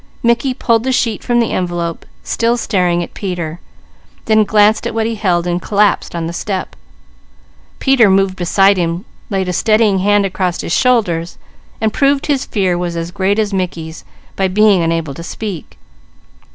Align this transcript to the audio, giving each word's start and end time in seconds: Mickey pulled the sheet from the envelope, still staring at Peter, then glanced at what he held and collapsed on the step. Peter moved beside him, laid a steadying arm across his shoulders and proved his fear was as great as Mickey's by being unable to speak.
Mickey 0.23 0.55
pulled 0.55 0.83
the 0.83 0.91
sheet 0.91 1.23
from 1.23 1.39
the 1.39 1.51
envelope, 1.51 2.07
still 2.23 2.57
staring 2.57 3.03
at 3.03 3.13
Peter, 3.13 3.59
then 4.25 4.45
glanced 4.45 4.87
at 4.87 4.95
what 4.95 5.05
he 5.05 5.13
held 5.13 5.45
and 5.45 5.61
collapsed 5.61 6.15
on 6.15 6.25
the 6.25 6.33
step. 6.33 6.75
Peter 7.77 8.09
moved 8.09 8.35
beside 8.35 8.77
him, 8.77 9.05
laid 9.29 9.47
a 9.47 9.53
steadying 9.53 10.01
arm 10.01 10.25
across 10.25 10.61
his 10.61 10.73
shoulders 10.73 11.37
and 11.79 11.93
proved 11.93 12.25
his 12.25 12.45
fear 12.45 12.79
was 12.79 12.95
as 12.97 13.11
great 13.11 13.37
as 13.37 13.53
Mickey's 13.53 14.03
by 14.35 14.47
being 14.47 14.81
unable 14.81 15.13
to 15.13 15.21
speak. 15.23 15.77